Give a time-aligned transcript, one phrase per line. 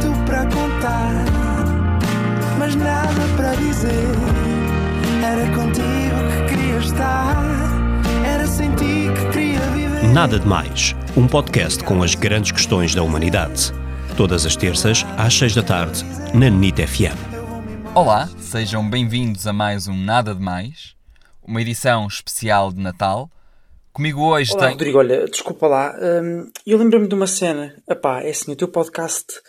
[0.00, 1.24] tanto para contar,
[2.58, 3.90] mas nada para dizer.
[5.24, 7.36] Era contigo que queria estar,
[8.24, 10.04] era sem ti que queria viver.
[10.12, 13.72] Nada de Mais, um podcast com as grandes questões da humanidade.
[14.16, 16.04] Todas as terças, às seis da tarde,
[16.34, 17.16] na NIT FM.
[17.94, 20.94] Olá, sejam bem-vindos a mais um Nada de Mais,
[21.42, 23.30] uma edição especial de Natal.
[23.92, 24.70] Comigo hoje Olá, tem.
[24.70, 25.92] Rodrigo, olha, desculpa lá.
[26.00, 27.74] hum, eu lembro-me de uma cena.
[27.88, 29.40] Epá, é assim, o teu podcast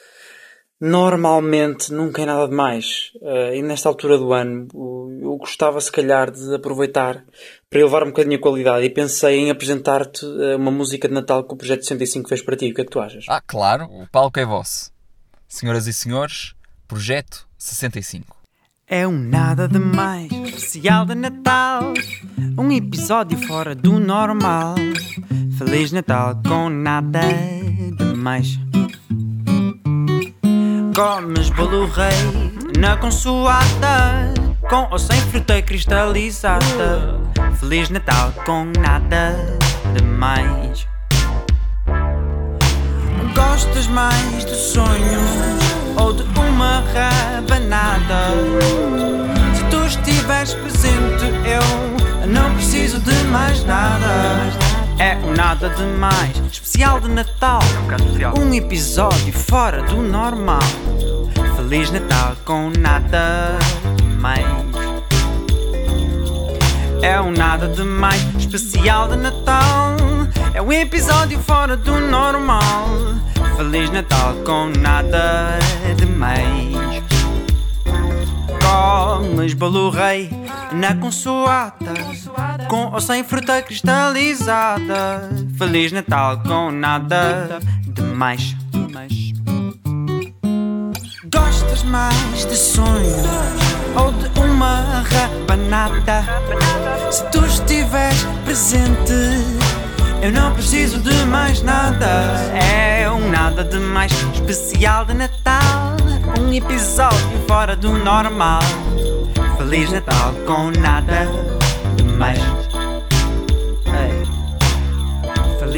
[0.79, 3.11] normalmente nunca é nada demais.
[3.15, 4.67] Uh, e nesta altura do ano
[5.21, 7.23] eu gostava se calhar de aproveitar
[7.69, 11.43] para elevar um bocadinho a qualidade e pensei em apresentar-te uh, uma música de Natal
[11.43, 12.71] que o Projeto 65 fez para ti.
[12.71, 13.25] O que é que tu achas?
[13.27, 14.91] Ah, claro, o palco é vosso.
[15.47, 16.53] Senhoras e senhores,
[16.87, 18.37] Projeto 65.
[18.87, 21.93] É um nada de mais especial de Natal,
[22.57, 24.75] um episódio fora do normal.
[25.59, 27.21] Feliz Natal com nada
[27.97, 28.57] de mais.
[30.99, 34.33] Comes bolo rei na consoada,
[34.69, 37.21] com ou sem fruta cristalizada.
[37.57, 39.33] Feliz Natal com nada
[39.95, 40.85] de mais.
[43.33, 45.63] Gostas mais de sonhos
[45.95, 48.33] ou de uma rabanada?
[49.55, 54.58] Se tu estiveres presente, eu não preciso de mais nada.
[54.99, 57.61] É um nada de mais, especial de Natal.
[58.37, 60.59] Um episódio fora do normal.
[61.55, 63.57] Feliz Natal com nada
[64.19, 64.45] mais.
[67.01, 69.95] É um nada de mais especial de Natal.
[70.53, 72.89] É um episódio fora do normal.
[73.55, 75.57] Feliz Natal com nada
[75.95, 77.03] de mais.
[78.61, 80.29] Comes bolo rei
[80.73, 81.93] na consoada,
[82.91, 85.29] ou sem fruta cristalizada.
[85.57, 88.55] Feliz Natal com nada de mais.
[91.31, 93.27] Gostas mais de sonhos
[93.95, 96.25] ou de uma rabanada?
[97.11, 99.13] Se tu estiveres presente,
[100.21, 102.05] eu não preciso de mais nada.
[102.53, 105.95] É um nada de mais especial de Natal.
[106.39, 108.61] Um episódio fora do normal.
[109.57, 111.27] Feliz Natal com nada
[111.95, 112.68] de mais.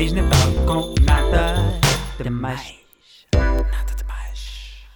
[0.02, 1.80] Feliz Natal com nada
[2.18, 2.74] de mais.
[3.36, 4.88] Nada de mais.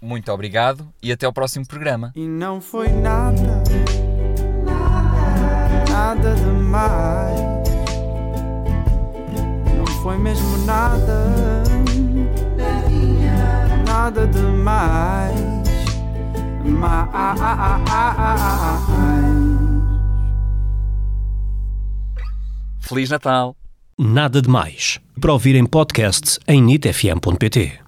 [0.00, 2.12] Muito obrigado e até ao próximo programa.
[2.14, 3.60] E não foi nada,
[5.90, 7.40] nada demais.
[9.76, 11.32] Não foi mesmo nada,
[13.84, 15.40] nada demais.
[16.64, 17.24] Mais.
[22.78, 23.56] Feliz Natal!
[23.98, 24.98] Nada de Mais.
[25.20, 27.83] Para ouvir em podcast em nitfm.pt.